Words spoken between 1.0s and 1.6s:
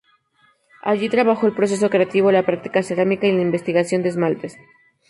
trabajó el